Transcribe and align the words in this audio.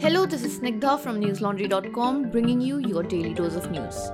Hello, 0.00 0.26
this 0.26 0.44
is 0.44 0.60
Snigdha 0.60 0.96
from 1.00 1.20
newslaundry.com 1.20 2.30
bringing 2.30 2.60
you 2.60 2.78
your 2.78 3.02
daily 3.02 3.34
dose 3.34 3.56
of 3.56 3.68
news. 3.72 4.12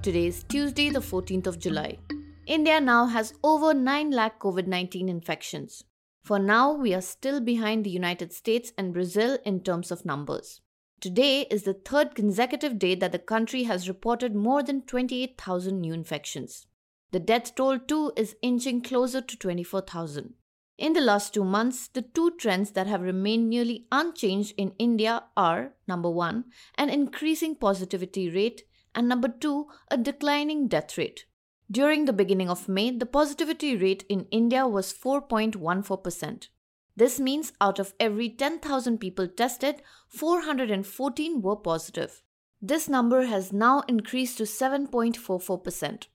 Today 0.00 0.28
is 0.28 0.42
Tuesday, 0.44 0.88
the 0.88 1.00
14th 1.00 1.46
of 1.46 1.58
July. 1.58 1.98
India 2.46 2.80
now 2.80 3.04
has 3.04 3.34
over 3.44 3.74
9 3.74 4.10
lakh 4.10 4.40
COVID 4.40 4.66
19 4.66 5.10
infections. 5.10 5.84
For 6.24 6.38
now, 6.38 6.72
we 6.72 6.94
are 6.94 7.02
still 7.02 7.42
behind 7.42 7.84
the 7.84 7.90
United 7.90 8.32
States 8.32 8.72
and 8.78 8.94
Brazil 8.94 9.36
in 9.44 9.60
terms 9.60 9.90
of 9.90 10.06
numbers. 10.06 10.62
Today 10.98 11.42
is 11.50 11.64
the 11.64 11.74
third 11.74 12.14
consecutive 12.14 12.78
day 12.78 12.94
that 12.94 13.12
the 13.12 13.18
country 13.18 13.64
has 13.64 13.86
reported 13.86 14.34
more 14.34 14.62
than 14.62 14.80
28,000 14.80 15.78
new 15.78 15.92
infections. 15.92 16.66
The 17.10 17.20
death 17.20 17.54
toll 17.54 17.78
too 17.80 18.12
is 18.16 18.34
inching 18.40 18.80
closer 18.80 19.20
to 19.20 19.36
24,000. 19.36 20.32
In 20.78 20.94
the 20.94 21.00
last 21.00 21.34
two 21.34 21.44
months, 21.44 21.88
the 21.88 22.02
two 22.02 22.32
trends 22.32 22.72
that 22.72 22.86
have 22.86 23.02
remained 23.02 23.48
nearly 23.48 23.86
unchanged 23.92 24.54
in 24.56 24.74
India 24.78 25.24
are 25.36 25.74
number 25.86 26.10
one, 26.10 26.46
an 26.76 26.88
increasing 26.88 27.54
positivity 27.54 28.30
rate, 28.30 28.62
and 28.94 29.08
number 29.08 29.28
two, 29.28 29.66
a 29.90 29.96
declining 29.96 30.68
death 30.68 30.96
rate. 30.98 31.26
During 31.70 32.04
the 32.04 32.12
beginning 32.12 32.50
of 32.50 32.68
May, 32.68 32.90
the 32.90 33.06
positivity 33.06 33.76
rate 33.76 34.04
in 34.08 34.26
India 34.30 34.66
was 34.66 34.92
4.14%. 34.92 36.48
This 36.96 37.18
means 37.18 37.52
out 37.60 37.78
of 37.78 37.94
every 37.98 38.28
10,000 38.28 38.98
people 38.98 39.28
tested, 39.28 39.82
414 40.08 41.40
were 41.40 41.56
positive. 41.56 42.22
This 42.60 42.88
number 42.88 43.24
has 43.24 43.52
now 43.52 43.82
increased 43.88 44.38
to 44.38 44.44
7.44%. 44.44 46.06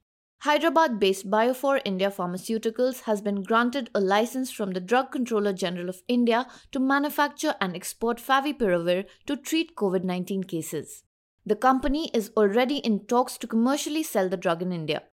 Hyderabad 0.42 1.00
based 1.00 1.32
Biophore 1.32 1.82
India 1.84 2.12
Pharmaceuticals 2.12 3.02
has 3.02 3.22
been 3.22 3.42
granted 3.42 3.90
a 3.96 4.00
license 4.00 4.52
from 4.52 4.72
the 4.72 4.80
Drug 4.80 5.12
Controller 5.12 5.52
General 5.52 5.90
of 5.90 6.04
India 6.08 6.46
to 6.72 6.80
manufacture 6.80 7.56
and 7.60 7.76
export 7.76 8.20
Favipiravir 8.20 9.06
to 9.26 9.36
treat 9.36 9.76
COVID 9.76 10.04
19 10.04 10.44
cases. 10.44 11.04
The 11.44 11.56
company 11.56 12.12
is 12.14 12.30
already 12.38 12.78
in 12.78 13.08
talks 13.08 13.38
to 13.40 13.48
commercially 13.48 14.04
sell 14.04 14.30
the 14.30 14.38
drug 14.38 14.62
in 14.62 14.72
India. 14.72 15.04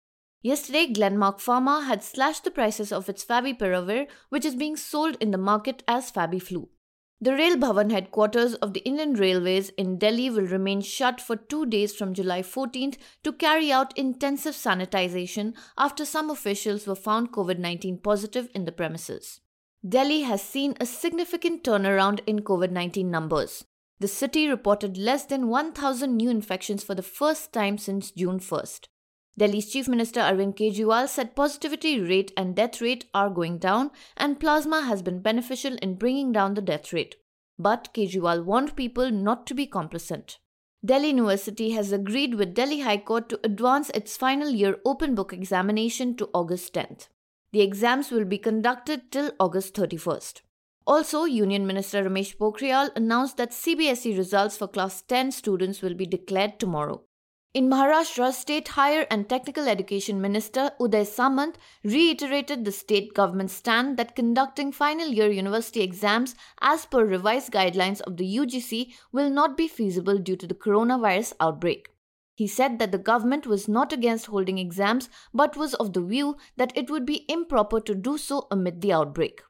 Yesterday, 0.43 0.93
Glenmark 0.93 1.41
Pharma 1.41 1.87
had 1.87 2.05
slashed 2.05 2.45
the 2.45 2.51
prices 2.51 2.93
of 2.93 3.09
its 3.09 3.25
Favipiravir, 3.25 4.09
which 4.29 4.45
is 4.45 4.55
being 4.55 4.77
sold 4.77 5.17
in 5.21 5.31
the 5.31 5.39
market 5.39 5.83
as 5.89 6.13
Fabiflu. 6.13 6.69
The 7.25 7.33
Rail 7.33 7.57
Bhavan 7.57 7.91
headquarters 7.91 8.53
of 8.57 8.75
the 8.75 8.81
Indian 8.81 9.15
Railways 9.15 9.71
in 9.79 9.97
Delhi 9.97 10.29
will 10.29 10.45
remain 10.47 10.83
shut 10.83 11.23
for 11.23 11.37
two 11.37 11.65
days 11.65 11.97
from 11.97 12.13
July 12.13 12.43
14th 12.43 12.99
to 13.23 13.33
carry 13.33 13.73
out 13.73 13.97
intensive 13.97 14.55
sanitization 14.55 15.55
after 15.79 16.05
some 16.05 16.29
officials 16.29 16.87
were 16.87 16.95
found 16.95 17.33
COVID 17.33 17.59
19 17.59 17.97
positive 18.01 18.51
in 18.55 18.67
the 18.67 18.73
premises. 18.73 19.41
Delhi 19.89 20.21
has 20.25 20.43
seen 20.43 20.75
a 20.79 20.85
significant 20.85 21.65
turnaround 21.65 22.21
in 22.27 22.41
COVID 22.41 22.71
19 22.71 23.11
numbers. 23.11 23.65
The 24.01 24.09
city 24.09 24.47
reported 24.47 24.99
less 24.99 25.25
than 25.25 25.49
1,000 25.49 26.15
new 26.15 26.29
infections 26.29 26.85
for 26.85 26.95
the 26.95 27.03
first 27.03 27.55
time 27.55 27.79
since 27.79 28.11
June 28.11 28.39
1st. 28.39 28.89
Delhi's 29.37 29.69
Chief 29.69 29.89
Minister 29.89 30.21
Arvind 30.21 30.57
Kejriwal 30.57 31.09
said 31.09 31.35
positivity 31.35 32.01
rate 32.01 32.33
and 32.37 32.55
death 32.55 32.81
rate 32.81 33.07
are 33.13 33.29
going 33.29 33.59
down 33.59 33.91
and 34.17 34.39
plasma 34.39 34.83
has 34.83 35.03
been 35.03 35.21
beneficial 35.21 35.75
in 35.83 35.97
bringing 35.97 36.31
down 36.31 36.55
the 36.55 36.63
death 36.63 36.93
rate. 36.93 37.17
But 37.59 37.93
Kejriwal 37.93 38.45
warned 38.45 38.77
people 38.77 39.11
not 39.11 39.45
to 39.49 39.55
be 39.55 39.67
complacent. 39.67 40.39
Delhi 40.85 41.09
University 41.09 41.71
has 41.71 41.91
agreed 41.91 42.35
with 42.35 42.55
Delhi 42.55 42.81
High 42.81 42.99
Court 42.99 43.29
to 43.31 43.41
advance 43.43 43.91
its 43.91 44.17
final 44.17 44.51
year 44.51 44.77
open 44.85 45.17
book 45.17 45.33
examination 45.33 46.17
to 46.17 46.31
August 46.33 46.73
10th. 46.75 47.09
The 47.53 47.63
exams 47.63 48.13
will 48.13 48.25
be 48.25 48.39
conducted 48.39 49.11
till 49.11 49.33
August 49.41 49.75
31st. 49.75 50.43
Also, 50.87 51.25
Union 51.25 51.67
Minister 51.67 52.05
Ramesh 52.05 52.37
Pokhriyal 52.37 52.91
announced 52.95 53.39
that 53.39 53.51
CBSE 53.51 54.17
results 54.17 54.57
for 54.57 54.69
class 54.69 55.03
10 55.03 55.33
students 55.33 55.81
will 55.81 55.95
be 55.95 56.07
declared 56.07 56.61
tomorrow. 56.61 57.03
In 57.55 57.71
Maharashtra, 57.71 58.33
State 58.33 58.67
Higher 58.67 59.07
and 59.13 59.29
Technical 59.29 59.69
Education 59.69 60.21
Minister 60.21 60.73
Uday 60.81 61.07
Samant 61.07 61.55
reiterated 61.85 62.65
the 62.65 62.73
state 62.73 63.15
government's 63.15 63.55
stand 63.55 63.97
that 63.97 64.17
conducting 64.17 64.73
final 64.73 65.07
year 65.07 65.31
university 65.31 65.81
exams 65.81 66.35
as 66.61 66.85
per 66.85 67.05
revised 67.05 67.53
guidelines 67.53 68.01
of 68.01 68.17
the 68.17 68.25
UGC 68.39 68.95
will 69.13 69.31
not 69.31 69.57
be 69.57 69.69
feasible 69.69 70.19
due 70.19 70.35
to 70.35 70.49
the 70.49 70.55
coronavirus 70.57 71.35
outbreak. 71.39 71.91
He 72.35 72.49
said 72.49 72.81
that 72.81 72.91
the 72.91 72.99
government 72.99 73.47
was 73.47 73.69
not 73.69 73.93
against 73.93 74.27
holding 74.27 74.59
exams 74.59 75.09
but 75.33 75.57
was 75.57 75.75
of 75.75 75.93
the 75.93 76.03
view 76.03 76.37
that 76.57 76.77
it 76.77 76.91
would 76.91 77.07
be 77.07 77.25
improper 77.29 77.79
to 77.83 77.95
do 77.95 78.19
so 78.19 78.49
amid 78.51 78.81
the 78.81 78.93
outbreak. 78.93 79.43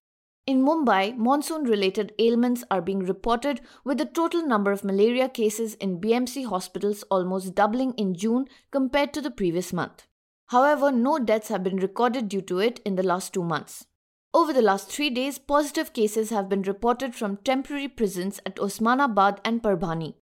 In 0.46 0.62
Mumbai, 0.62 1.16
monsoon 1.16 1.64
related 1.64 2.12
ailments 2.18 2.64
are 2.70 2.82
being 2.82 2.98
reported, 2.98 3.62
with 3.82 3.96
the 3.96 4.04
total 4.04 4.46
number 4.46 4.72
of 4.72 4.84
malaria 4.84 5.26
cases 5.26 5.72
in 5.76 6.02
BMC 6.02 6.44
hospitals 6.44 7.02
almost 7.10 7.54
doubling 7.54 7.94
in 7.94 8.14
June 8.14 8.46
compared 8.70 9.14
to 9.14 9.22
the 9.22 9.30
previous 9.30 9.72
month. 9.72 10.06
However, 10.48 10.92
no 10.92 11.18
deaths 11.18 11.48
have 11.48 11.64
been 11.64 11.76
recorded 11.76 12.28
due 12.28 12.42
to 12.42 12.58
it 12.58 12.80
in 12.84 12.96
the 12.96 13.02
last 13.02 13.32
two 13.32 13.42
months. 13.42 13.86
Over 14.34 14.52
the 14.52 14.60
last 14.60 14.90
three 14.90 15.08
days, 15.08 15.38
positive 15.38 15.94
cases 15.94 16.28
have 16.28 16.50
been 16.50 16.60
reported 16.62 17.14
from 17.14 17.38
temporary 17.38 17.88
prisons 17.88 18.38
at 18.44 18.56
Osmanabad 18.56 19.38
and 19.46 19.62
Parbhani. 19.62 20.16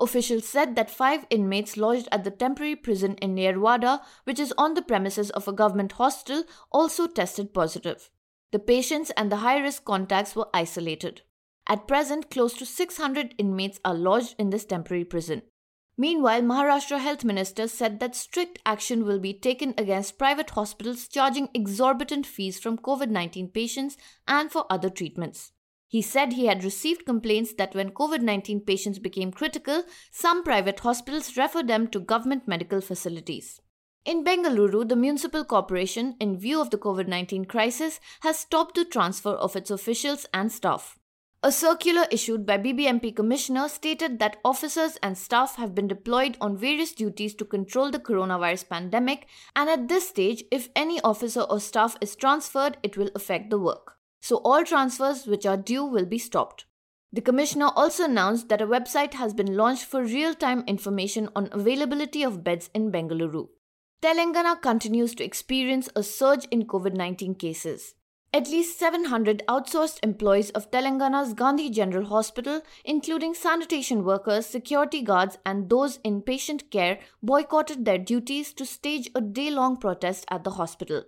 Officials 0.00 0.48
said 0.48 0.74
that 0.74 0.90
five 0.90 1.24
inmates 1.30 1.76
lodged 1.76 2.08
at 2.10 2.24
the 2.24 2.32
temporary 2.32 2.74
prison 2.74 3.14
in 3.22 3.36
Yerwada, 3.36 4.00
which 4.24 4.40
is 4.40 4.52
on 4.58 4.74
the 4.74 4.82
premises 4.82 5.30
of 5.30 5.46
a 5.46 5.52
government 5.52 5.92
hostel, 5.92 6.42
also 6.72 7.06
tested 7.06 7.54
positive. 7.54 8.10
The 8.50 8.58
patients 8.58 9.10
and 9.16 9.30
the 9.30 9.36
high 9.36 9.58
risk 9.58 9.84
contacts 9.84 10.34
were 10.34 10.48
isolated. 10.54 11.22
At 11.66 11.86
present, 11.86 12.30
close 12.30 12.54
to 12.54 12.64
600 12.64 13.34
inmates 13.36 13.78
are 13.84 13.94
lodged 13.94 14.34
in 14.38 14.48
this 14.48 14.64
temporary 14.64 15.04
prison. 15.04 15.42
Meanwhile, 15.98 16.42
Maharashtra 16.42 16.98
Health 16.98 17.24
Minister 17.24 17.68
said 17.68 18.00
that 18.00 18.14
strict 18.14 18.60
action 18.64 19.04
will 19.04 19.18
be 19.18 19.34
taken 19.34 19.74
against 19.76 20.16
private 20.16 20.50
hospitals 20.50 21.08
charging 21.08 21.48
exorbitant 21.52 22.24
fees 22.24 22.58
from 22.58 22.78
COVID 22.78 23.10
19 23.10 23.48
patients 23.48 23.96
and 24.26 24.50
for 24.50 24.64
other 24.70 24.88
treatments. 24.88 25.52
He 25.88 26.00
said 26.00 26.34
he 26.34 26.46
had 26.46 26.64
received 26.64 27.04
complaints 27.04 27.52
that 27.54 27.74
when 27.74 27.90
COVID 27.90 28.20
19 28.20 28.60
patients 28.60 28.98
became 28.98 29.32
critical, 29.32 29.82
some 30.10 30.44
private 30.44 30.80
hospitals 30.80 31.36
refer 31.36 31.62
them 31.62 31.88
to 31.88 32.00
government 32.00 32.46
medical 32.46 32.80
facilities. 32.80 33.60
In 34.08 34.24
Bengaluru, 34.24 34.88
the 34.88 34.96
municipal 34.96 35.44
corporation, 35.44 36.16
in 36.18 36.38
view 36.38 36.62
of 36.62 36.70
the 36.70 36.78
COVID 36.78 37.08
19 37.08 37.44
crisis, 37.44 38.00
has 38.22 38.38
stopped 38.38 38.74
the 38.74 38.86
transfer 38.86 39.32
of 39.32 39.54
its 39.54 39.70
officials 39.70 40.24
and 40.32 40.50
staff. 40.50 40.98
A 41.42 41.52
circular 41.52 42.06
issued 42.10 42.46
by 42.46 42.56
BBMP 42.56 43.14
Commissioner 43.14 43.68
stated 43.68 44.18
that 44.18 44.38
officers 44.46 44.96
and 45.02 45.18
staff 45.18 45.56
have 45.56 45.74
been 45.74 45.88
deployed 45.88 46.38
on 46.40 46.56
various 46.56 46.92
duties 46.92 47.34
to 47.34 47.44
control 47.44 47.90
the 47.90 47.98
coronavirus 47.98 48.70
pandemic, 48.70 49.26
and 49.54 49.68
at 49.68 49.88
this 49.88 50.08
stage, 50.08 50.42
if 50.50 50.70
any 50.74 50.98
officer 51.02 51.42
or 51.42 51.60
staff 51.60 51.98
is 52.00 52.16
transferred, 52.16 52.78
it 52.82 52.96
will 52.96 53.10
affect 53.14 53.50
the 53.50 53.58
work. 53.58 53.96
So, 54.22 54.36
all 54.36 54.64
transfers 54.64 55.26
which 55.26 55.44
are 55.44 55.58
due 55.58 55.84
will 55.84 56.06
be 56.06 56.18
stopped. 56.18 56.64
The 57.12 57.20
Commissioner 57.20 57.72
also 57.76 58.06
announced 58.06 58.48
that 58.48 58.62
a 58.62 58.66
website 58.66 59.12
has 59.12 59.34
been 59.34 59.54
launched 59.54 59.84
for 59.84 60.02
real 60.02 60.34
time 60.34 60.64
information 60.66 61.28
on 61.36 61.50
availability 61.52 62.22
of 62.22 62.42
beds 62.42 62.70
in 62.72 62.90
Bengaluru. 62.90 63.48
Telangana 64.00 64.62
continues 64.62 65.12
to 65.16 65.24
experience 65.24 65.88
a 65.96 66.04
surge 66.04 66.44
in 66.52 66.66
COVID 66.66 66.94
19 66.94 67.34
cases. 67.34 67.94
At 68.32 68.46
least 68.46 68.78
700 68.78 69.42
outsourced 69.48 69.98
employees 70.04 70.50
of 70.50 70.70
Telangana's 70.70 71.34
Gandhi 71.34 71.68
General 71.68 72.06
Hospital, 72.06 72.60
including 72.84 73.34
sanitation 73.34 74.04
workers, 74.04 74.46
security 74.46 75.02
guards, 75.02 75.38
and 75.44 75.68
those 75.68 75.98
in 76.04 76.22
patient 76.22 76.70
care, 76.70 77.00
boycotted 77.24 77.84
their 77.84 77.98
duties 77.98 78.52
to 78.52 78.64
stage 78.64 79.10
a 79.16 79.20
day 79.20 79.50
long 79.50 79.76
protest 79.76 80.24
at 80.30 80.44
the 80.44 80.50
hospital. 80.50 81.02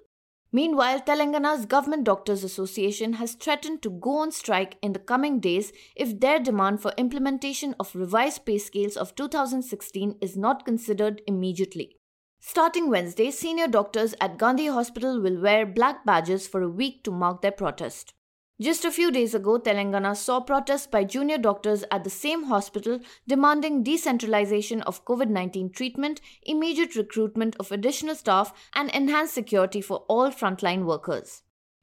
Meanwhile, 0.50 1.02
Telangana's 1.02 1.66
Government 1.66 2.02
Doctors 2.02 2.42
Association 2.42 3.12
has 3.12 3.34
threatened 3.34 3.82
to 3.82 3.90
go 3.90 4.16
on 4.18 4.32
strike 4.32 4.78
in 4.82 4.94
the 4.94 4.98
coming 4.98 5.38
days 5.38 5.72
if 5.94 6.18
their 6.18 6.40
demand 6.40 6.82
for 6.82 6.92
implementation 6.98 7.76
of 7.78 7.94
revised 7.94 8.44
pay 8.44 8.58
scales 8.58 8.96
of 8.96 9.14
2016 9.14 10.16
is 10.20 10.36
not 10.36 10.64
considered 10.64 11.22
immediately. 11.28 11.99
Starting 12.42 12.88
Wednesday, 12.88 13.30
senior 13.30 13.68
doctors 13.68 14.14
at 14.18 14.38
Gandhi 14.38 14.66
Hospital 14.66 15.20
will 15.20 15.38
wear 15.38 15.66
black 15.66 16.06
badges 16.06 16.48
for 16.48 16.62
a 16.62 16.70
week 16.70 17.04
to 17.04 17.10
mark 17.10 17.42
their 17.42 17.52
protest. 17.52 18.14
Just 18.58 18.82
a 18.82 18.90
few 18.90 19.10
days 19.10 19.34
ago, 19.34 19.58
Telangana 19.58 20.16
saw 20.16 20.40
protests 20.40 20.86
by 20.86 21.04
junior 21.04 21.36
doctors 21.36 21.84
at 21.90 22.02
the 22.02 22.08
same 22.08 22.44
hospital 22.44 23.00
demanding 23.28 23.82
decentralization 23.82 24.80
of 24.82 25.04
COVID 25.04 25.28
19 25.28 25.70
treatment, 25.70 26.22
immediate 26.42 26.96
recruitment 26.96 27.56
of 27.60 27.70
additional 27.70 28.14
staff, 28.14 28.54
and 28.74 28.90
enhanced 28.90 29.34
security 29.34 29.82
for 29.82 29.98
all 30.08 30.30
frontline 30.30 30.86
workers. 30.86 31.42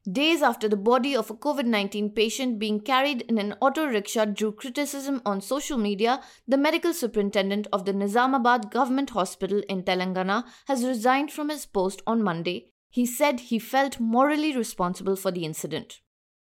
Days 0.10 0.42
after 0.42 0.70
the 0.70 0.78
body 0.78 1.18
of 1.18 1.30
a 1.30 1.34
COVID 1.34 1.66
19 1.66 2.12
patient 2.12 2.60
being 2.60 2.80
carried 2.80 3.24
in 3.24 3.38
an 3.38 3.56
auto 3.60 3.86
rickshaw 3.86 4.24
drew 4.24 4.54
criticism 4.54 5.22
on 5.26 5.42
social 5.42 5.78
media, 5.78 6.22
the 6.48 6.56
medical 6.56 6.94
superintendent 6.94 7.68
of 7.74 7.84
the 7.84 7.92
Nizamabad 7.92 8.72
Government 8.72 9.10
Hospital 9.10 9.62
in 9.68 9.84
Telangana 9.84 10.46
has 10.68 10.86
resigned 10.86 11.34
from 11.34 11.50
his 11.50 11.66
post 11.66 12.02
on 12.08 12.24
Monday. 12.24 12.72
He 12.90 13.06
said 13.06 13.42
he 13.42 13.60
felt 13.60 14.00
morally 14.00 14.56
responsible 14.56 15.18
for 15.18 15.30
the 15.30 15.44
incident. 15.44 16.00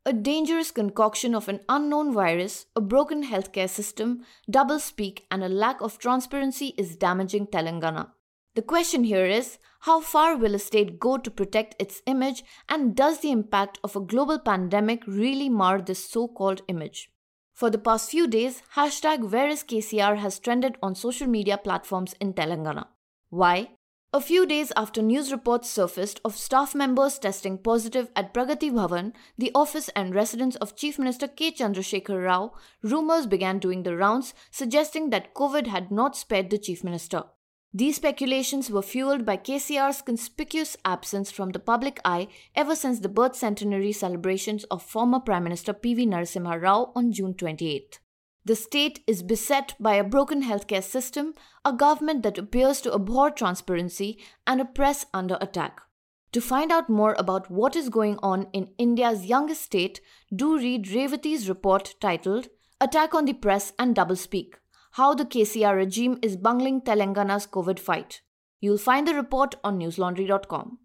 A 0.07 0.15
dangerous 0.15 0.71
concoction 0.71 1.35
of 1.35 1.51
an 1.51 1.61
unknown 1.69 2.15
virus, 2.15 2.65
a 2.75 2.81
broken 2.81 3.23
healthcare 3.23 3.69
system, 3.69 4.25
double 4.49 4.79
speak, 4.79 5.27
and 5.31 5.45
a 5.45 5.51
lack 5.51 5.83
of 5.83 5.99
transparency 5.99 6.75
is 6.79 6.97
damaging 6.97 7.49
Telangana. 7.49 8.13
The 8.55 8.63
question 8.63 9.05
here 9.05 9.25
is 9.25 9.59
how 9.81 10.01
far 10.01 10.37
will 10.37 10.55
a 10.55 10.59
state 10.59 11.01
go 11.01 11.17
to 11.17 11.31
protect 11.31 11.75
its 11.81 12.03
image, 12.07 12.45
and 12.69 12.95
does 12.95 13.21
the 13.21 13.31
impact 13.31 13.79
of 13.83 13.97
a 13.97 14.01
global 14.01 14.39
pandemic 14.39 15.03
really 15.07 15.49
mar 15.49 15.81
this 15.81 16.05
so 16.05 16.29
called 16.29 16.61
image? 16.69 17.11
For 17.55 17.71
the 17.71 17.79
past 17.79 18.11
few 18.11 18.27
days, 18.27 18.63
hashtag 18.75 19.31
WhereIsKCR 19.31 20.19
has 20.19 20.39
trended 20.39 20.77
on 20.83 20.95
social 20.95 21.27
media 21.27 21.57
platforms 21.57 22.15
in 22.21 22.35
Telangana. 22.35 22.89
Why? 23.31 23.71
A 24.13 24.21
few 24.21 24.45
days 24.45 24.71
after 24.77 25.01
news 25.01 25.33
reports 25.33 25.71
surfaced 25.71 26.21
of 26.23 26.37
staff 26.37 26.75
members 26.75 27.19
testing 27.19 27.57
positive 27.57 28.11
at 28.15 28.35
Pragati 28.35 28.71
Bhavan, 28.71 29.15
the 29.39 29.51
office 29.55 29.89
and 29.97 30.15
residence 30.15 30.57
of 30.57 30.77
Chief 30.77 30.99
Minister 30.99 31.27
K. 31.27 31.53
Chandrasekhar 31.53 32.23
Rao, 32.23 32.53
rumors 32.83 33.27
began 33.27 33.59
doing 33.59 33.83
the 33.83 33.97
rounds 33.97 34.35
suggesting 34.51 35.09
that 35.09 35.33
COVID 35.35 35.69
had 35.69 35.91
not 35.91 36.15
spared 36.15 36.51
the 36.51 36.59
Chief 36.59 36.85
Minister. 36.85 37.25
These 37.75 37.97
speculations 37.97 38.71
were 38.71 38.83
fueled 38.83 39.25
by 39.25 39.39
KCR's 39.39 40.03
conspicuous 40.03 40.77
absence 40.85 41.31
from 41.31 41.53
the 41.53 41.59
public 41.59 42.01
eye 42.05 42.29
ever 42.55 42.77
since 42.77 43.01
the 43.01 43.09
birth 43.09 43.35
centenary 43.35 43.93
celebrations 43.93 44.65
of 44.65 44.83
former 44.83 45.21
Prime 45.21 45.45
Minister 45.45 45.73
P.V. 45.73 46.07
Narasimha 46.07 46.61
Rao 46.61 46.93
on 46.95 47.13
June 47.13 47.33
28. 47.33 47.99
The 48.45 48.57
state 48.57 49.01
is 49.07 49.23
beset 49.23 49.75
by 49.81 49.95
a 49.95 50.05
broken 50.05 50.43
healthcare 50.43 50.83
system, 50.83 51.33
a 51.65 51.73
government 51.73 52.25
that 52.25 52.37
appears 52.37 52.83
to 52.83 52.93
abhor 52.93 53.31
transparency, 53.31 54.19
and 54.47 54.61
a 54.61 54.67
press 54.67 55.07
under 55.15 55.39
attack. 55.41 55.81
To 56.33 56.43
find 56.43 56.71
out 56.71 56.91
more 56.91 57.15
about 57.19 57.51
what 57.51 57.75
is 57.75 57.89
going 57.89 58.19
on 58.23 58.49
in 58.53 58.69
India's 58.77 59.25
youngest 59.25 59.63
state, 59.63 60.03
do 60.35 60.59
read 60.59 60.89
Revati's 60.89 61.49
report 61.49 61.95
titled 62.01 62.49
Attack 62.81 63.15
on 63.15 63.25
the 63.25 63.33
Press 63.33 63.73
and 63.79 63.97
Doublespeak 63.97 64.55
How 64.97 65.15
the 65.15 65.25
KCR 65.25 65.75
Regime 65.75 66.19
is 66.21 66.37
Bungling 66.37 66.83
Telangana's 66.83 67.47
COVID 67.47 67.79
Fight. 67.79 68.21
You'll 68.61 68.77
find 68.77 69.09
the 69.09 69.15
report 69.15 69.55
on 69.65 69.79
newslaundry.com. 69.79 70.81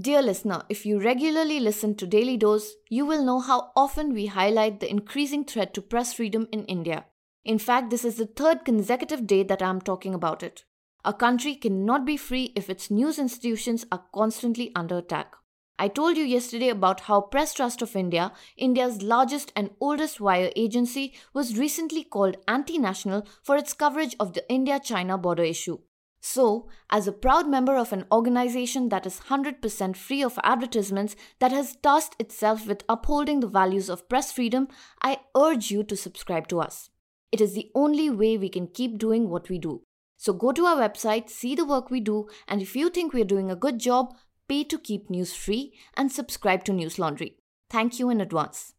Dear 0.00 0.22
listener, 0.22 0.62
if 0.70 0.86
you 0.86 0.98
regularly 0.98 1.60
listen 1.60 1.94
to 1.96 2.06
Daily 2.06 2.38
Dose, 2.38 2.72
you 2.88 3.04
will 3.04 3.22
know 3.22 3.38
how 3.38 3.70
often 3.76 4.14
we 4.14 4.26
highlight 4.26 4.80
the 4.80 4.88
increasing 4.88 5.44
threat 5.44 5.74
to 5.74 5.82
press 5.82 6.14
freedom 6.14 6.48
in 6.50 6.64
India. 6.64 7.04
In 7.44 7.58
fact, 7.58 7.90
this 7.90 8.02
is 8.02 8.16
the 8.16 8.24
third 8.24 8.64
consecutive 8.64 9.26
day 9.26 9.42
that 9.42 9.60
I 9.60 9.68
am 9.68 9.82
talking 9.82 10.14
about 10.14 10.42
it. 10.42 10.64
A 11.04 11.12
country 11.12 11.54
cannot 11.54 12.06
be 12.06 12.16
free 12.16 12.54
if 12.56 12.70
its 12.70 12.90
news 12.90 13.18
institutions 13.18 13.84
are 13.92 14.06
constantly 14.14 14.72
under 14.74 14.96
attack. 14.96 15.34
I 15.80 15.88
told 15.88 16.18
you 16.18 16.24
yesterday 16.24 16.68
about 16.68 17.00
how 17.00 17.22
Press 17.22 17.54
Trust 17.54 17.80
of 17.80 17.96
India, 17.96 18.32
India's 18.58 19.00
largest 19.00 19.50
and 19.56 19.70
oldest 19.80 20.20
wire 20.20 20.50
agency, 20.54 21.14
was 21.32 21.56
recently 21.56 22.04
called 22.04 22.36
anti 22.46 22.76
national 22.76 23.26
for 23.42 23.56
its 23.56 23.72
coverage 23.72 24.14
of 24.20 24.34
the 24.34 24.44
India 24.52 24.78
China 24.78 25.16
border 25.16 25.42
issue. 25.42 25.78
So, 26.20 26.68
as 26.90 27.08
a 27.08 27.12
proud 27.12 27.48
member 27.48 27.78
of 27.78 27.94
an 27.94 28.04
organization 28.12 28.90
that 28.90 29.06
is 29.06 29.20
100% 29.30 29.96
free 29.96 30.22
of 30.22 30.38
advertisements 30.44 31.16
that 31.38 31.50
has 31.50 31.76
tasked 31.76 32.20
itself 32.20 32.66
with 32.66 32.84
upholding 32.86 33.40
the 33.40 33.48
values 33.48 33.88
of 33.88 34.06
press 34.06 34.30
freedom, 34.30 34.68
I 35.00 35.20
urge 35.34 35.70
you 35.70 35.82
to 35.84 35.96
subscribe 35.96 36.46
to 36.48 36.60
us. 36.60 36.90
It 37.32 37.40
is 37.40 37.54
the 37.54 37.70
only 37.74 38.10
way 38.10 38.36
we 38.36 38.50
can 38.50 38.66
keep 38.66 38.98
doing 38.98 39.30
what 39.30 39.48
we 39.48 39.56
do. 39.56 39.80
So 40.18 40.34
go 40.34 40.52
to 40.52 40.66
our 40.66 40.76
website, 40.76 41.30
see 41.30 41.54
the 41.54 41.64
work 41.64 41.90
we 41.90 42.00
do, 42.00 42.28
and 42.46 42.60
if 42.60 42.76
you 42.76 42.90
think 42.90 43.14
we're 43.14 43.24
doing 43.24 43.50
a 43.50 43.56
good 43.56 43.78
job, 43.78 44.12
pay 44.50 44.64
to 44.64 44.78
keep 44.78 45.08
news 45.08 45.32
free 45.32 45.72
and 45.94 46.10
subscribe 46.10 46.64
to 46.64 46.72
News 46.72 46.98
Laundry. 46.98 47.36
Thank 47.70 48.00
you 48.00 48.10
in 48.10 48.20
advance. 48.20 48.74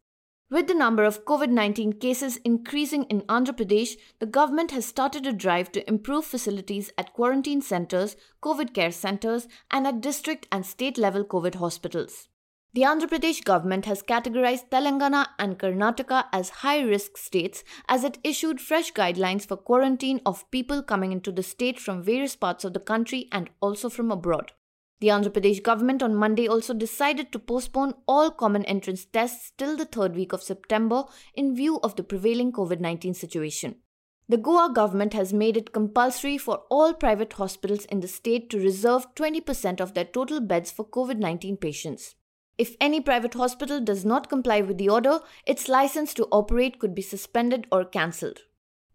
With 0.50 0.68
the 0.68 0.74
number 0.74 1.02
of 1.02 1.24
COVID 1.24 1.48
19 1.48 1.94
cases 1.94 2.36
increasing 2.44 3.04
in 3.04 3.22
Andhra 3.22 3.56
Pradesh, 3.56 3.96
the 4.18 4.26
government 4.26 4.72
has 4.72 4.84
started 4.84 5.26
a 5.26 5.32
drive 5.32 5.72
to 5.72 5.88
improve 5.88 6.26
facilities 6.26 6.92
at 6.98 7.14
quarantine 7.14 7.62
centers, 7.62 8.16
COVID 8.42 8.74
care 8.74 8.92
centers, 8.92 9.48
and 9.70 9.86
at 9.86 10.02
district 10.02 10.46
and 10.52 10.66
state 10.66 10.98
level 10.98 11.24
COVID 11.24 11.54
hospitals. 11.54 12.28
The 12.74 12.82
Andhra 12.82 13.08
Pradesh 13.08 13.42
government 13.42 13.86
has 13.86 14.02
categorized 14.02 14.68
Telangana 14.68 15.28
and 15.38 15.58
Karnataka 15.58 16.24
as 16.34 16.50
high 16.60 16.82
risk 16.82 17.16
states 17.16 17.64
as 17.88 18.04
it 18.04 18.18
issued 18.22 18.60
fresh 18.60 18.92
guidelines 18.92 19.46
for 19.46 19.56
quarantine 19.56 20.20
of 20.26 20.50
people 20.50 20.82
coming 20.82 21.12
into 21.12 21.32
the 21.32 21.42
state 21.42 21.80
from 21.80 22.02
various 22.02 22.36
parts 22.36 22.62
of 22.62 22.74
the 22.74 22.80
country 22.80 23.28
and 23.32 23.48
also 23.62 23.88
from 23.88 24.10
abroad. 24.10 24.52
The 25.02 25.08
Andhra 25.08 25.30
Pradesh 25.30 25.60
government 25.60 26.00
on 26.00 26.14
Monday 26.14 26.46
also 26.46 26.72
decided 26.72 27.32
to 27.32 27.40
postpone 27.40 27.94
all 28.06 28.30
common 28.30 28.64
entrance 28.66 29.04
tests 29.04 29.50
till 29.58 29.76
the 29.76 29.84
third 29.84 30.14
week 30.14 30.32
of 30.32 30.44
September 30.44 31.02
in 31.34 31.56
view 31.56 31.80
of 31.82 31.96
the 31.96 32.04
prevailing 32.04 32.52
COVID 32.52 32.78
19 32.78 33.12
situation. 33.12 33.74
The 34.28 34.36
Goa 34.36 34.70
government 34.72 35.12
has 35.14 35.32
made 35.32 35.56
it 35.56 35.72
compulsory 35.72 36.38
for 36.38 36.58
all 36.70 36.94
private 36.94 37.32
hospitals 37.32 37.84
in 37.86 37.98
the 37.98 38.06
state 38.06 38.48
to 38.50 38.60
reserve 38.60 39.12
20% 39.16 39.80
of 39.80 39.94
their 39.94 40.04
total 40.04 40.40
beds 40.40 40.70
for 40.70 40.84
COVID 40.84 41.18
19 41.18 41.56
patients. 41.56 42.14
If 42.56 42.76
any 42.80 43.00
private 43.00 43.34
hospital 43.34 43.80
does 43.80 44.04
not 44.04 44.28
comply 44.28 44.60
with 44.60 44.78
the 44.78 44.88
order, 44.88 45.18
its 45.44 45.68
license 45.68 46.14
to 46.14 46.28
operate 46.30 46.78
could 46.78 46.94
be 46.94 47.02
suspended 47.02 47.66
or 47.72 47.84
cancelled. 47.84 48.42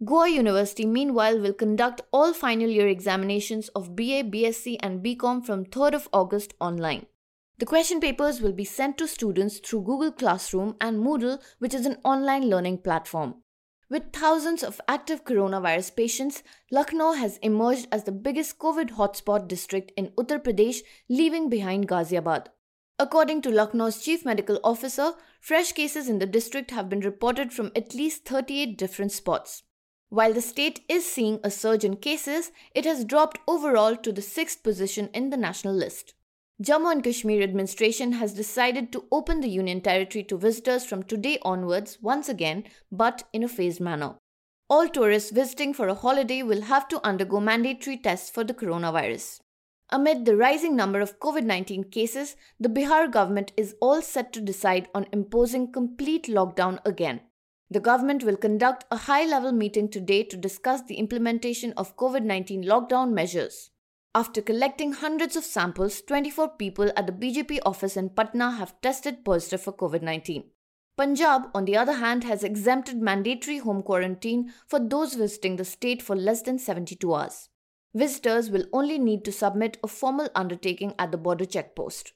Goa 0.06 0.30
University, 0.30 0.86
meanwhile, 0.86 1.40
will 1.40 1.54
conduct 1.54 2.02
all 2.12 2.32
final 2.32 2.70
year 2.70 2.88
examinations 2.88 3.70
of 3.70 3.96
BA, 3.96 4.24
BSc, 4.26 4.78
and 4.82 5.04
BCom 5.04 5.44
from 5.44 5.66
3rd 5.66 5.96
of 5.96 6.10
August 6.14 6.54
online. 6.60 7.08
The 7.58 7.66
question 7.66 8.00
papers 8.00 8.40
will 8.40 8.52
be 8.52 8.64
sent 8.64 9.00
to 9.00 9.08
students 9.08 9.58
through 9.58 9.82
Google 9.82 10.12
Classroom 10.12 10.76
and 10.80 11.04
Moodle, 11.04 11.42
which 11.58 11.74
is 11.74 11.88
an 11.88 11.98
online 12.04 12.48
learning 12.48 12.78
platform. 12.80 13.42
With 13.90 14.14
thousands 14.14 14.62
of 14.62 14.80
active 14.88 15.26
coronavirus 15.26 15.96
patients, 15.96 16.44
Lucknow 16.72 17.14
has 17.14 17.38
emerged 17.38 17.88
as 17.92 18.04
the 18.04 18.12
biggest 18.12 18.60
COVID 18.60 18.92
hotspot 18.92 19.48
district 19.48 19.94
in 19.98 20.10
Uttar 20.10 20.44
Pradesh, 20.44 20.82
leaving 21.10 21.50
behind 21.50 21.88
Ghaziabad. 21.88 22.48
According 23.00 23.42
to 23.44 23.50
Lucknow's 23.50 24.04
chief 24.04 24.24
medical 24.24 24.60
officer, 24.64 25.14
fresh 25.42 25.72
cases 25.72 26.08
in 26.08 26.20
the 26.20 26.28
district 26.28 26.70
have 26.70 26.88
been 26.88 27.00
reported 27.00 27.52
from 27.52 27.72
at 27.76 27.96
least 27.96 28.26
38 28.26 28.78
different 28.78 29.12
spots. 29.12 29.64
While 30.10 30.34
the 30.34 30.42
state 30.42 30.82
is 30.88 31.06
seeing 31.06 31.40
a 31.44 31.52
surge 31.52 31.84
in 31.84 31.98
cases, 31.98 32.52
it 32.74 32.86
has 32.86 33.04
dropped 33.04 33.40
overall 33.46 33.96
to 33.98 34.12
the 34.14 34.22
sixth 34.22 34.64
position 34.64 35.10
in 35.14 35.30
the 35.32 35.38
national 35.38 35.74
list. 35.74 36.14
Jammu 36.64 36.92
and 36.92 37.04
Kashmir 37.04 37.44
administration 37.44 38.14
has 38.14 38.34
decided 38.34 38.92
to 38.92 39.06
open 39.12 39.42
the 39.42 39.50
union 39.50 39.82
territory 39.82 40.24
to 40.24 40.38
visitors 40.38 40.86
from 40.86 41.04
today 41.04 41.38
onwards 41.44 42.00
once 42.02 42.30
again, 42.30 42.64
but 42.92 43.24
in 43.34 43.44
a 43.44 43.50
phased 43.50 43.82
manner. 43.82 44.16
All 44.70 44.88
tourists 44.88 45.32
visiting 45.32 45.74
for 45.74 45.88
a 45.88 45.94
holiday 45.94 46.42
will 46.42 46.62
have 46.62 46.88
to 46.88 47.06
undergo 47.06 47.40
mandatory 47.42 47.98
tests 47.98 48.30
for 48.30 48.44
the 48.44 48.54
coronavirus. 48.54 49.40
Amid 49.90 50.26
the 50.26 50.36
rising 50.36 50.76
number 50.76 51.00
of 51.00 51.20
COVID 51.20 51.44
19 51.44 51.86
cases, 51.86 52.36
the 52.60 52.70
Bihar 52.70 53.12
government 53.12 53.52
is 53.56 53.76
all 53.80 54.02
set 54.02 54.34
to 54.34 54.42
decide 54.42 54.88
on 54.96 55.06
imposing 55.12 55.72
complete 55.72 56.28
lockdown 56.28 56.80
again. 56.86 57.22
The 57.70 57.82
government 57.82 58.24
will 58.24 58.38
conduct 58.38 58.86
a 58.90 58.96
high 58.96 59.26
level 59.26 59.52
meeting 59.52 59.90
today 59.90 60.24
to 60.24 60.38
discuss 60.38 60.82
the 60.84 60.96
implementation 60.96 61.74
of 61.74 61.98
COVID 61.98 62.24
19 62.24 62.64
lockdown 62.64 63.12
measures. 63.12 63.72
After 64.16 64.42
collecting 64.42 64.94
hundreds 64.94 65.36
of 65.36 65.44
samples, 65.44 66.02
24 66.02 66.50
people 66.58 66.92
at 66.96 67.08
the 67.08 67.14
BJP 67.14 67.60
office 67.66 67.98
in 67.98 68.10
Patna 68.10 68.52
have 68.52 68.80
tested 68.82 69.26
positive 69.26 69.62
for 69.62 69.74
COVID 69.74 70.02
19. 70.02 70.46
Punjab, 70.96 71.50
on 71.54 71.66
the 71.66 71.76
other 71.76 71.94
hand, 71.94 72.24
has 72.24 72.44
exempted 72.44 73.02
mandatory 73.02 73.58
home 73.58 73.84
quarantine 73.84 74.52
for 74.66 74.80
those 74.80 75.14
visiting 75.14 75.58
the 75.58 75.66
state 75.66 76.02
for 76.02 76.16
less 76.16 76.42
than 76.42 76.58
72 76.58 77.14
hours. 77.14 77.50
Visitors 77.94 78.50
will 78.50 78.66
only 78.72 78.98
need 78.98 79.26
to 79.26 79.32
submit 79.32 79.78
a 79.84 79.88
formal 79.88 80.30
undertaking 80.34 80.96
at 80.98 81.12
the 81.12 81.18
border 81.18 81.46
checkpost. 81.46 82.14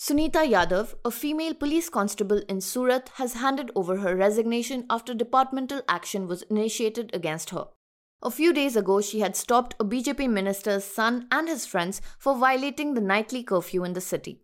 Sunita 0.00 0.50
Yadav, 0.50 0.94
a 1.04 1.10
female 1.10 1.52
police 1.52 1.90
constable 1.90 2.40
in 2.48 2.62
Surat, 2.62 3.10
has 3.16 3.34
handed 3.34 3.70
over 3.76 3.98
her 3.98 4.16
resignation 4.16 4.86
after 4.88 5.12
departmental 5.12 5.82
action 5.90 6.26
was 6.26 6.40
initiated 6.44 7.10
against 7.14 7.50
her. 7.50 7.66
A 8.22 8.30
few 8.30 8.54
days 8.54 8.76
ago, 8.76 9.02
she 9.02 9.20
had 9.20 9.36
stopped 9.36 9.74
a 9.78 9.84
BJP 9.84 10.30
minister's 10.30 10.84
son 10.84 11.28
and 11.30 11.48
his 11.48 11.66
friends 11.66 12.00
for 12.18 12.34
violating 12.34 12.94
the 12.94 13.02
nightly 13.02 13.42
curfew 13.42 13.84
in 13.84 13.92
the 13.92 14.00
city. 14.00 14.40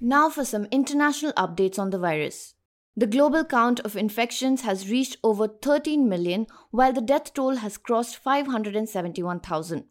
Now 0.00 0.28
for 0.28 0.44
some 0.44 0.66
international 0.72 1.32
updates 1.34 1.78
on 1.78 1.90
the 1.90 1.98
virus. 1.98 2.54
The 2.96 3.06
global 3.06 3.44
count 3.44 3.78
of 3.78 3.96
infections 3.96 4.62
has 4.62 4.90
reached 4.90 5.18
over 5.22 5.46
13 5.46 6.08
million, 6.08 6.48
while 6.72 6.92
the 6.92 7.00
death 7.00 7.34
toll 7.34 7.54
has 7.54 7.78
crossed 7.78 8.16
571,000. 8.16 9.84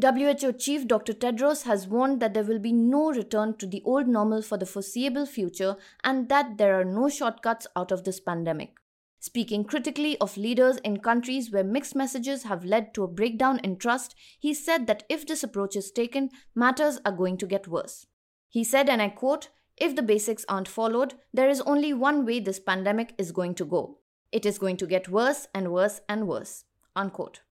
WHO 0.00 0.52
Chief 0.52 0.86
Dr. 0.86 1.12
Tedros 1.12 1.64
has 1.64 1.86
warned 1.86 2.20
that 2.20 2.32
there 2.32 2.44
will 2.44 2.58
be 2.58 2.72
no 2.72 3.10
return 3.10 3.56
to 3.58 3.66
the 3.66 3.82
old 3.84 4.08
normal 4.08 4.40
for 4.40 4.56
the 4.56 4.64
foreseeable 4.64 5.26
future 5.26 5.76
and 6.02 6.28
that 6.28 6.56
there 6.56 6.80
are 6.80 6.84
no 6.84 7.08
shortcuts 7.08 7.66
out 7.76 7.92
of 7.92 8.04
this 8.04 8.18
pandemic. 8.18 8.74
Speaking 9.18 9.64
critically 9.64 10.16
of 10.18 10.38
leaders 10.38 10.78
in 10.78 11.00
countries 11.00 11.50
where 11.50 11.62
mixed 11.62 11.94
messages 11.94 12.44
have 12.44 12.64
led 12.64 12.94
to 12.94 13.02
a 13.02 13.08
breakdown 13.08 13.58
in 13.62 13.76
trust, 13.76 14.14
he 14.38 14.54
said 14.54 14.86
that 14.86 15.02
if 15.10 15.26
this 15.26 15.42
approach 15.42 15.76
is 15.76 15.90
taken, 15.90 16.30
matters 16.54 16.98
are 17.04 17.12
going 17.12 17.36
to 17.36 17.46
get 17.46 17.68
worse. 17.68 18.06
He 18.48 18.64
said, 18.64 18.88
and 18.88 19.02
I 19.02 19.10
quote, 19.10 19.50
If 19.76 19.94
the 19.94 20.02
basics 20.02 20.46
aren't 20.48 20.68
followed, 20.68 21.14
there 21.34 21.50
is 21.50 21.60
only 21.62 21.92
one 21.92 22.24
way 22.24 22.40
this 22.40 22.58
pandemic 22.58 23.12
is 23.18 23.32
going 23.32 23.54
to 23.56 23.66
go. 23.66 23.98
It 24.32 24.46
is 24.46 24.58
going 24.58 24.78
to 24.78 24.86
get 24.86 25.10
worse 25.10 25.48
and 25.54 25.70
worse 25.70 26.00
and 26.08 26.26
worse. 26.26 26.64
Unquote. 26.96 27.42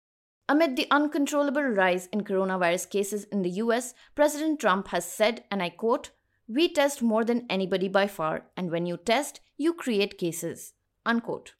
Amid 0.50 0.76
the 0.76 0.86
uncontrollable 0.90 1.62
rise 1.62 2.06
in 2.06 2.24
coronavirus 2.24 2.88
cases 2.88 3.24
in 3.24 3.42
the 3.42 3.50
US, 3.50 3.92
President 4.14 4.58
Trump 4.58 4.88
has 4.88 5.04
said, 5.04 5.44
and 5.50 5.62
I 5.62 5.68
quote, 5.68 6.10
We 6.48 6.72
test 6.72 7.02
more 7.02 7.22
than 7.22 7.44
anybody 7.50 7.86
by 7.86 8.06
far, 8.06 8.46
and 8.56 8.70
when 8.70 8.86
you 8.86 8.96
test, 8.96 9.40
you 9.58 9.74
create 9.74 10.16
cases. 10.16 10.72
Unquote. 11.04 11.52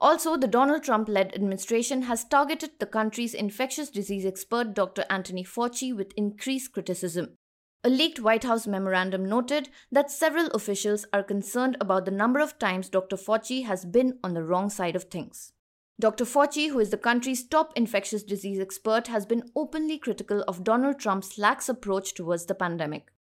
Also, 0.00 0.36
the 0.36 0.48
Donald 0.48 0.82
Trump 0.82 1.08
led 1.08 1.32
administration 1.32 2.02
has 2.02 2.24
targeted 2.24 2.72
the 2.80 2.86
country's 2.86 3.34
infectious 3.34 3.88
disease 3.88 4.26
expert 4.26 4.74
Dr. 4.74 5.04
Anthony 5.08 5.44
Fauci 5.44 5.96
with 5.96 6.12
increased 6.16 6.72
criticism. 6.72 7.38
A 7.84 7.88
leaked 7.88 8.18
White 8.18 8.44
House 8.44 8.66
memorandum 8.66 9.24
noted 9.26 9.68
that 9.92 10.10
several 10.10 10.48
officials 10.48 11.06
are 11.12 11.22
concerned 11.22 11.76
about 11.80 12.04
the 12.04 12.10
number 12.10 12.40
of 12.40 12.58
times 12.58 12.88
Dr. 12.88 13.16
Fauci 13.16 13.64
has 13.64 13.84
been 13.84 14.18
on 14.24 14.34
the 14.34 14.42
wrong 14.42 14.70
side 14.70 14.96
of 14.96 15.04
things. 15.04 15.52
Dr. 16.00 16.24
Fauci, 16.24 16.70
who 16.70 16.80
is 16.80 16.90
the 16.90 16.96
country's 16.96 17.46
top 17.46 17.72
infectious 17.76 18.24
disease 18.24 18.58
expert, 18.58 19.06
has 19.06 19.24
been 19.24 19.50
openly 19.54 19.96
critical 19.96 20.42
of 20.48 20.64
Donald 20.64 20.98
Trump's 20.98 21.38
lax 21.38 21.68
approach 21.68 22.14
towards 22.14 22.46
the 22.46 22.54
pandemic. 22.54 23.12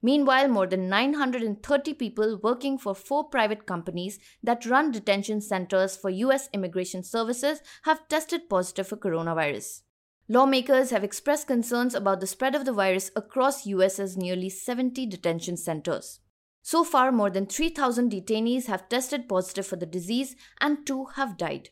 Meanwhile, 0.00 0.48
more 0.48 0.66
than 0.66 0.88
930 0.88 1.94
people 1.94 2.40
working 2.42 2.78
for 2.78 2.94
four 2.94 3.24
private 3.24 3.66
companies 3.66 4.18
that 4.42 4.66
run 4.66 4.90
detention 4.90 5.40
centers 5.40 5.94
for 5.94 6.08
US 6.10 6.48
immigration 6.54 7.04
services 7.04 7.60
have 7.82 8.08
tested 8.08 8.48
positive 8.48 8.88
for 8.88 8.96
coronavirus. 8.96 9.82
Lawmakers 10.26 10.90
have 10.90 11.04
expressed 11.04 11.46
concerns 11.46 11.94
about 11.94 12.20
the 12.20 12.26
spread 12.26 12.54
of 12.54 12.64
the 12.64 12.72
virus 12.72 13.10
across 13.14 13.66
US's 13.66 14.16
nearly 14.16 14.48
70 14.48 15.04
detention 15.06 15.56
centers. 15.58 16.20
So 16.62 16.82
far, 16.82 17.12
more 17.12 17.28
than 17.28 17.46
3,000 17.46 18.10
detainees 18.10 18.66
have 18.66 18.88
tested 18.88 19.28
positive 19.28 19.66
for 19.66 19.76
the 19.76 19.86
disease 19.86 20.34
and 20.60 20.86
two 20.86 21.06
have 21.16 21.36
died. 21.36 21.68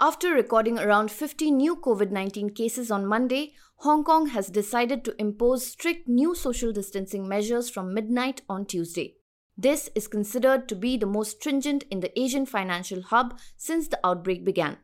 After 0.00 0.34
recording 0.34 0.76
around 0.76 1.12
50 1.12 1.52
new 1.52 1.76
COVID 1.76 2.10
19 2.10 2.50
cases 2.50 2.90
on 2.90 3.06
Monday, 3.06 3.54
Hong 3.76 4.02
Kong 4.02 4.26
has 4.26 4.48
decided 4.48 5.04
to 5.04 5.14
impose 5.20 5.68
strict 5.68 6.08
new 6.08 6.34
social 6.34 6.72
distancing 6.72 7.28
measures 7.28 7.70
from 7.70 7.94
midnight 7.94 8.42
on 8.48 8.66
Tuesday. 8.66 9.14
This 9.56 9.90
is 9.94 10.08
considered 10.08 10.68
to 10.68 10.74
be 10.74 10.96
the 10.96 11.06
most 11.06 11.36
stringent 11.36 11.84
in 11.92 12.00
the 12.00 12.18
Asian 12.18 12.44
financial 12.44 13.02
hub 13.02 13.38
since 13.56 13.86
the 13.86 14.00
outbreak 14.04 14.44
began. 14.44 14.78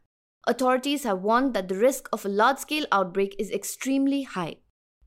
Authorities 0.47 1.03
have 1.03 1.23
warned 1.23 1.55
that 1.55 1.67
the 1.67 1.75
risk 1.75 2.09
of 2.13 2.25
a 2.25 2.29
large 2.29 2.59
scale 2.59 2.87
outbreak 2.93 3.35
is 3.37 3.51
extremely 3.51 4.23
high. 4.23 4.59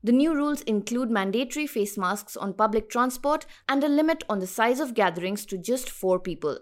The 0.02 0.12
new 0.12 0.34
rules 0.34 0.60
include 0.62 1.10
mandatory 1.10 1.66
face 1.66 1.96
masks 1.96 2.36
on 2.36 2.52
public 2.52 2.90
transport 2.90 3.46
and 3.70 3.82
a 3.82 3.88
limit 3.88 4.22
on 4.28 4.40
the 4.40 4.46
size 4.46 4.80
of 4.80 4.92
gatherings 4.92 5.46
to 5.46 5.56
just 5.56 5.88
four 5.88 6.20
people. 6.20 6.58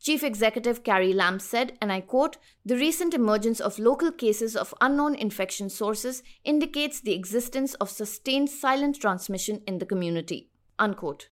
Chief 0.00 0.24
Executive 0.24 0.82
Carrie 0.82 1.12
Lam 1.12 1.38
said, 1.38 1.76
and 1.80 1.92
I 1.92 2.00
quote, 2.00 2.38
the 2.64 2.76
recent 2.76 3.12
emergence 3.12 3.60
of 3.60 3.78
local 3.78 4.10
cases 4.10 4.56
of 4.56 4.74
unknown 4.80 5.14
infection 5.14 5.68
sources 5.68 6.22
indicates 6.42 7.00
the 7.00 7.12
existence 7.12 7.74
of 7.74 7.90
sustained 7.90 8.48
silent 8.48 8.98
transmission 8.98 9.60
in 9.66 9.78
the 9.78 9.84
community. 9.84 10.48
Unquote. 10.78 11.28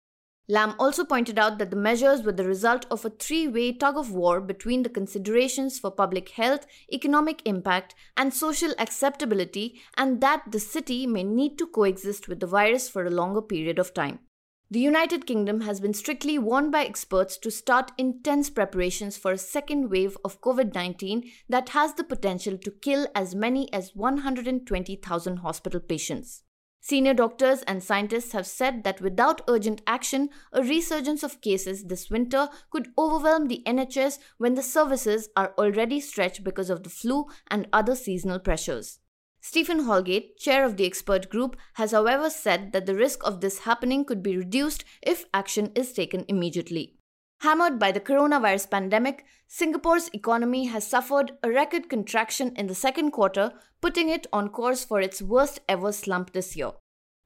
Lam 0.48 0.74
also 0.80 1.04
pointed 1.04 1.38
out 1.38 1.58
that 1.58 1.70
the 1.70 1.76
measures 1.76 2.22
were 2.22 2.32
the 2.32 2.46
result 2.46 2.86
of 2.90 3.04
a 3.04 3.10
three 3.10 3.46
way 3.46 3.72
tug 3.72 3.96
of 3.96 4.12
war 4.12 4.40
between 4.40 4.82
the 4.82 4.88
considerations 4.88 5.78
for 5.78 5.90
public 5.92 6.30
health, 6.30 6.66
economic 6.92 7.42
impact, 7.44 7.94
and 8.16 8.34
social 8.34 8.72
acceptability, 8.78 9.80
and 9.96 10.20
that 10.20 10.42
the 10.50 10.60
city 10.60 11.06
may 11.06 11.22
need 11.22 11.56
to 11.58 11.66
coexist 11.66 12.26
with 12.26 12.40
the 12.40 12.46
virus 12.46 12.88
for 12.88 13.04
a 13.04 13.10
longer 13.10 13.42
period 13.42 13.78
of 13.78 13.94
time. 13.94 14.20
The 14.68 14.80
United 14.80 15.26
Kingdom 15.26 15.60
has 15.60 15.78
been 15.78 15.94
strictly 15.94 16.40
warned 16.40 16.72
by 16.72 16.84
experts 16.84 17.38
to 17.38 17.52
start 17.52 17.92
intense 17.96 18.50
preparations 18.50 19.16
for 19.16 19.30
a 19.30 19.38
second 19.38 19.90
wave 19.90 20.18
of 20.24 20.40
COVID 20.40 20.74
19 20.74 21.30
that 21.48 21.68
has 21.68 21.94
the 21.94 22.02
potential 22.02 22.58
to 22.58 22.72
kill 22.72 23.06
as 23.14 23.32
many 23.32 23.72
as 23.72 23.94
120,000 23.94 25.36
hospital 25.36 25.78
patients. 25.78 26.42
Senior 26.80 27.14
doctors 27.14 27.62
and 27.62 27.80
scientists 27.80 28.32
have 28.32 28.46
said 28.46 28.82
that 28.82 29.00
without 29.00 29.40
urgent 29.46 29.82
action, 29.86 30.30
a 30.52 30.64
resurgence 30.64 31.22
of 31.22 31.40
cases 31.40 31.84
this 31.84 32.10
winter 32.10 32.48
could 32.70 32.88
overwhelm 32.98 33.46
the 33.46 33.62
NHS 33.66 34.18
when 34.38 34.54
the 34.54 34.62
services 34.62 35.28
are 35.36 35.54
already 35.58 36.00
stretched 36.00 36.42
because 36.42 36.70
of 36.70 36.82
the 36.82 36.90
flu 36.90 37.26
and 37.48 37.68
other 37.72 37.94
seasonal 37.94 38.40
pressures. 38.40 38.98
Stephen 39.48 39.84
Holgate, 39.84 40.36
chair 40.36 40.64
of 40.64 40.76
the 40.76 40.84
expert 40.84 41.30
group, 41.30 41.56
has 41.74 41.92
however 41.92 42.28
said 42.28 42.72
that 42.72 42.84
the 42.84 42.96
risk 42.96 43.24
of 43.24 43.40
this 43.40 43.60
happening 43.60 44.04
could 44.04 44.20
be 44.20 44.36
reduced 44.36 44.82
if 45.00 45.24
action 45.32 45.70
is 45.76 45.92
taken 45.92 46.24
immediately. 46.26 46.96
Hammered 47.42 47.78
by 47.78 47.92
the 47.92 48.00
coronavirus 48.00 48.68
pandemic, 48.68 49.24
Singapore's 49.46 50.10
economy 50.12 50.64
has 50.64 50.84
suffered 50.84 51.30
a 51.44 51.48
record 51.48 51.88
contraction 51.88 52.56
in 52.56 52.66
the 52.66 52.74
second 52.74 53.12
quarter, 53.12 53.52
putting 53.80 54.08
it 54.08 54.26
on 54.32 54.48
course 54.48 54.84
for 54.84 55.00
its 55.00 55.22
worst 55.22 55.60
ever 55.68 55.92
slump 55.92 56.32
this 56.32 56.56
year. 56.56 56.72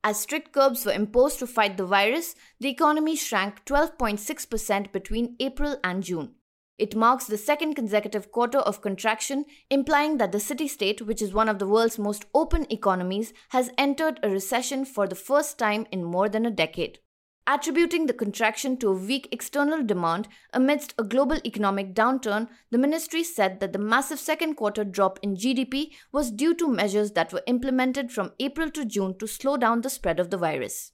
As 0.05 0.21
strict 0.21 0.53
curbs 0.53 0.85
were 0.85 0.93
imposed 0.93 1.39
to 1.39 1.47
fight 1.47 1.79
the 1.79 1.87
virus, 1.87 2.35
the 2.61 2.69
economy 2.69 3.17
shrank 3.17 3.65
12.6% 3.65 4.93
between 4.93 5.37
April 5.41 5.79
and 5.83 6.03
June. 6.03 6.35
It 6.81 6.97
marks 6.97 7.27
the 7.27 7.37
second 7.37 7.75
consecutive 7.75 8.33
quarter 8.33 8.61
of 8.61 8.81
contraction, 8.81 9.45
implying 9.69 10.17
that 10.17 10.33
the 10.33 10.41
city 10.41 10.67
state, 10.67 11.03
which 11.03 11.21
is 11.21 11.35
one 11.35 11.47
of 11.47 11.59
the 11.59 11.67
world's 11.67 11.99
most 11.99 12.25
open 12.35 12.67
economies, 12.73 13.35
has 13.51 13.71
entered 13.77 14.19
a 14.23 14.31
recession 14.31 14.87
for 14.87 15.07
the 15.07 15.15
first 15.15 15.59
time 15.59 15.87
in 15.93 16.03
more 16.03 16.31
than 16.31 16.47
a 16.47 16.51
decade. 16.51 16.99
Attributing 17.47 18.07
the 18.07 18.15
contraction 18.15 18.79
to 18.79 18.89
a 18.89 18.95
weak 18.95 19.29
external 19.31 19.85
demand 19.85 20.27
amidst 20.55 20.95
a 20.97 21.05
global 21.05 21.37
economic 21.45 21.95
downturn, 21.95 22.49
the 22.71 22.79
ministry 22.79 23.25
said 23.25 23.61
that 23.61 23.75
the 23.75 23.79
massive 23.79 24.19
second 24.19 24.55
quarter 24.55 24.83
drop 24.83 25.19
in 25.23 25.37
GDP 25.37 25.91
was 26.13 26.31
due 26.31 26.55
to 26.55 26.67
measures 26.67 27.11
that 27.11 27.31
were 27.31 27.43
implemented 27.47 28.11
from 28.11 28.33
April 28.41 28.71
to 28.71 28.87
June 28.87 29.19
to 29.19 29.27
slow 29.27 29.59
down 29.59 29.83
the 29.83 29.91
spread 29.91 30.19
of 30.19 30.31
the 30.31 30.39
virus. 30.39 30.93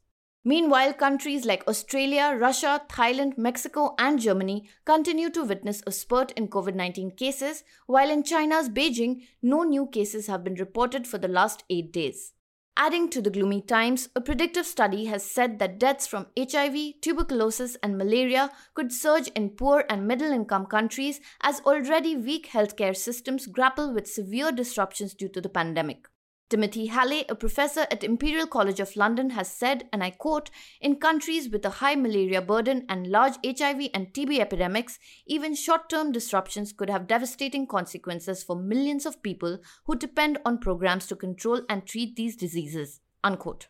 Meanwhile, 0.48 0.92
countries 0.92 1.44
like 1.44 1.66
Australia, 1.66 2.36
Russia, 2.38 2.80
Thailand, 2.88 3.36
Mexico, 3.36 3.96
and 3.98 4.20
Germany 4.20 4.68
continue 4.84 5.28
to 5.30 5.42
witness 5.42 5.82
a 5.88 5.90
spurt 5.90 6.30
in 6.36 6.46
COVID 6.46 6.76
19 6.76 7.10
cases, 7.16 7.64
while 7.88 8.08
in 8.08 8.22
China's 8.22 8.68
Beijing, 8.68 9.22
no 9.42 9.64
new 9.64 9.88
cases 9.88 10.28
have 10.28 10.44
been 10.44 10.54
reported 10.54 11.04
for 11.04 11.18
the 11.18 11.26
last 11.26 11.64
eight 11.68 11.92
days. 11.92 12.32
Adding 12.76 13.08
to 13.08 13.20
the 13.20 13.28
gloomy 13.28 13.60
times, 13.60 14.08
a 14.14 14.20
predictive 14.20 14.66
study 14.66 15.06
has 15.06 15.28
said 15.28 15.58
that 15.58 15.80
deaths 15.80 16.06
from 16.06 16.28
HIV, 16.38 17.00
tuberculosis, 17.02 17.76
and 17.82 17.98
malaria 17.98 18.52
could 18.74 18.92
surge 18.92 19.26
in 19.34 19.50
poor 19.50 19.84
and 19.90 20.06
middle 20.06 20.30
income 20.30 20.66
countries 20.66 21.18
as 21.40 21.58
already 21.62 22.16
weak 22.16 22.50
healthcare 22.52 22.96
systems 22.96 23.48
grapple 23.48 23.92
with 23.92 24.06
severe 24.06 24.52
disruptions 24.52 25.12
due 25.12 25.28
to 25.30 25.40
the 25.40 25.48
pandemic. 25.48 26.06
Timothy 26.48 26.86
Hallett, 26.86 27.28
a 27.28 27.34
professor 27.34 27.88
at 27.90 28.04
Imperial 28.04 28.46
College 28.46 28.78
of 28.78 28.94
London, 28.94 29.30
has 29.30 29.50
said, 29.50 29.88
and 29.92 30.04
I 30.04 30.10
quote, 30.10 30.48
In 30.80 30.94
countries 30.96 31.48
with 31.48 31.64
a 31.64 31.70
high 31.70 31.96
malaria 31.96 32.40
burden 32.40 32.86
and 32.88 33.08
large 33.08 33.34
HIV 33.44 33.88
and 33.92 34.12
TB 34.12 34.38
epidemics, 34.38 35.00
even 35.26 35.56
short 35.56 35.88
term 35.88 36.12
disruptions 36.12 36.72
could 36.72 36.88
have 36.88 37.08
devastating 37.08 37.66
consequences 37.66 38.44
for 38.44 38.54
millions 38.54 39.06
of 39.06 39.24
people 39.24 39.58
who 39.86 39.96
depend 39.96 40.38
on 40.44 40.58
programs 40.58 41.08
to 41.08 41.16
control 41.16 41.62
and 41.68 41.84
treat 41.84 42.14
these 42.14 42.36
diseases. 42.36 43.00
Unquote. 43.24 43.66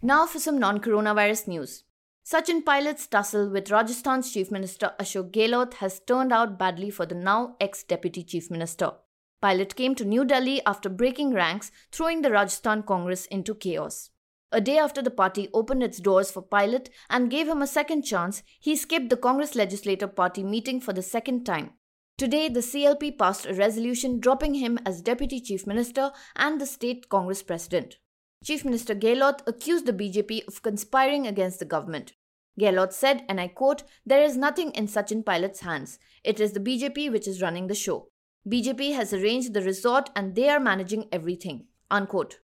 Now 0.00 0.24
for 0.24 0.38
some 0.38 0.58
non 0.58 0.80
coronavirus 0.80 1.46
news. 1.48 1.84
Sachin 2.24 2.64
Pilot's 2.64 3.06
tussle 3.06 3.50
with 3.50 3.70
Rajasthan's 3.70 4.32
Chief 4.32 4.50
Minister 4.50 4.94
Ashok 4.98 5.30
Gehlot 5.30 5.74
has 5.74 6.00
turned 6.00 6.32
out 6.32 6.58
badly 6.58 6.88
for 6.88 7.04
the 7.04 7.14
now 7.14 7.56
ex 7.60 7.82
Deputy 7.82 8.22
Chief 8.22 8.50
Minister. 8.50 8.92
Pilot 9.40 9.74
came 9.74 9.94
to 9.94 10.04
New 10.04 10.24
Delhi 10.24 10.60
after 10.66 10.88
breaking 10.88 11.32
ranks, 11.32 11.72
throwing 11.90 12.20
the 12.20 12.30
Rajasthan 12.30 12.82
Congress 12.82 13.24
into 13.26 13.54
chaos. 13.54 14.10
A 14.52 14.60
day 14.60 14.78
after 14.78 15.00
the 15.00 15.10
party 15.10 15.48
opened 15.54 15.82
its 15.82 15.98
doors 15.98 16.30
for 16.30 16.42
Pilot 16.42 16.90
and 17.08 17.30
gave 17.30 17.48
him 17.48 17.62
a 17.62 17.66
second 17.66 18.02
chance, 18.02 18.42
he 18.58 18.76
skipped 18.76 19.08
the 19.08 19.16
Congress 19.16 19.54
Legislative 19.54 20.14
Party 20.14 20.42
meeting 20.42 20.80
for 20.80 20.92
the 20.92 21.02
second 21.02 21.44
time. 21.44 21.70
Today, 22.18 22.50
the 22.50 22.60
CLP 22.60 23.16
passed 23.16 23.46
a 23.46 23.54
resolution 23.54 24.20
dropping 24.20 24.54
him 24.54 24.78
as 24.84 25.00
Deputy 25.00 25.40
Chief 25.40 25.66
Minister 25.66 26.12
and 26.36 26.60
the 26.60 26.66
State 26.66 27.08
Congress 27.08 27.42
President. 27.42 27.96
Chief 28.44 28.62
Minister 28.64 28.94
Gehlot 28.94 29.40
accused 29.46 29.86
the 29.86 29.92
BJP 29.92 30.46
of 30.48 30.62
conspiring 30.62 31.26
against 31.26 31.60
the 31.60 31.64
government. 31.64 32.12
Gehlot 32.60 32.92
said, 32.92 33.24
and 33.28 33.40
I 33.40 33.48
quote, 33.48 33.84
There 34.04 34.22
is 34.22 34.36
nothing 34.36 34.72
in 34.72 34.86
Sachin 34.86 35.24
Pilot's 35.24 35.60
hands. 35.60 35.98
It 36.24 36.40
is 36.40 36.52
the 36.52 36.60
BJP 36.60 37.10
which 37.10 37.26
is 37.26 37.40
running 37.40 37.68
the 37.68 37.74
show. 37.74 38.08
BJP 38.48 38.94
has 38.94 39.12
arranged 39.12 39.52
the 39.52 39.62
resort 39.62 40.10
and 40.16 40.34
they 40.34 40.48
are 40.48 40.60
managing 40.60 41.08
everything. 41.12 41.66
Unquote. 41.90 42.40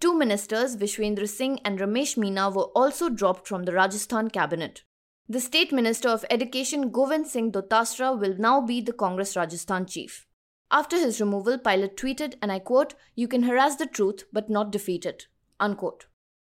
Two 0.00 0.16
ministers, 0.16 0.76
Vishwendra 0.76 1.28
Singh 1.28 1.60
and 1.64 1.78
Ramesh 1.78 2.16
Meena, 2.16 2.54
were 2.54 2.70
also 2.74 3.08
dropped 3.08 3.46
from 3.46 3.64
the 3.64 3.72
Rajasthan 3.72 4.30
cabinet. 4.30 4.82
The 5.28 5.40
State 5.40 5.72
Minister 5.72 6.08
of 6.08 6.24
Education, 6.30 6.90
Govind 6.90 7.26
Singh 7.26 7.52
Dotasra, 7.52 8.18
will 8.18 8.36
now 8.36 8.60
be 8.60 8.80
the 8.80 8.92
Congress 8.92 9.36
Rajasthan 9.36 9.86
chief. 9.86 10.26
After 10.70 10.98
his 10.98 11.20
removal, 11.20 11.58
Pilot 11.58 11.96
tweeted, 11.96 12.34
and 12.42 12.50
I 12.50 12.58
quote, 12.58 12.94
You 13.14 13.28
can 13.28 13.44
harass 13.44 13.76
the 13.76 13.86
truth, 13.86 14.24
but 14.32 14.50
not 14.50 14.72
defeat 14.72 15.06
it. 15.06 15.28
Unquote. 15.60 16.06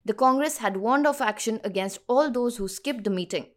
The 0.04 0.14
Congress 0.14 0.58
had 0.58 0.78
warned 0.78 1.06
of 1.06 1.22
action 1.22 1.60
against 1.64 2.00
all 2.08 2.32
those 2.32 2.58
who 2.58 2.68
skipped 2.68 3.04
the 3.04 3.10
meeting. 3.10 3.48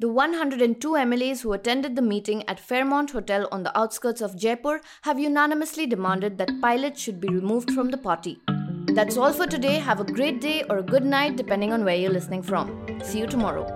The 0.00 0.08
102 0.08 0.92
MLAs 0.92 1.42
who 1.42 1.52
attended 1.52 1.94
the 1.94 2.00
meeting 2.00 2.42
at 2.48 2.58
Fairmont 2.58 3.10
Hotel 3.10 3.46
on 3.52 3.64
the 3.64 3.78
outskirts 3.78 4.22
of 4.22 4.34
Jaipur 4.34 4.80
have 5.02 5.20
unanimously 5.20 5.86
demanded 5.86 6.38
that 6.38 6.58
pilots 6.62 7.02
should 7.02 7.20
be 7.20 7.28
removed 7.28 7.70
from 7.72 7.90
the 7.90 7.98
party. 7.98 8.40
That's 8.94 9.18
all 9.18 9.30
for 9.34 9.46
today. 9.46 9.74
Have 9.74 10.00
a 10.00 10.04
great 10.04 10.40
day 10.40 10.64
or 10.70 10.78
a 10.78 10.82
good 10.82 11.04
night, 11.04 11.36
depending 11.36 11.74
on 11.74 11.84
where 11.84 11.96
you're 11.96 12.10
listening 12.10 12.42
from. 12.42 12.98
See 13.04 13.18
you 13.18 13.26
tomorrow. 13.26 13.66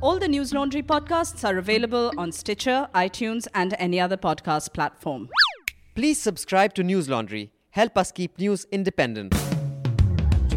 All 0.00 0.18
the 0.18 0.28
News 0.28 0.54
Laundry 0.54 0.82
podcasts 0.82 1.46
are 1.46 1.58
available 1.58 2.12
on 2.16 2.32
Stitcher, 2.32 2.88
iTunes, 2.94 3.46
and 3.54 3.74
any 3.78 4.00
other 4.00 4.16
podcast 4.16 4.72
platform. 4.72 5.28
Please 5.94 6.18
subscribe 6.18 6.72
to 6.76 6.82
News 6.82 7.10
Laundry. 7.10 7.50
Help 7.72 7.98
us 7.98 8.10
keep 8.10 8.38
news 8.38 8.64
independent. 8.72 9.34